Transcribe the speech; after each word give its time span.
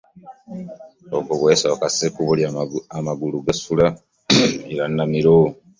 Okubwesooka 1.19 1.85
si 1.95 2.07
kubulya 2.15 2.47
amagulu 2.97 3.35
gasula 3.45 3.85
mirannamiro. 4.65 5.37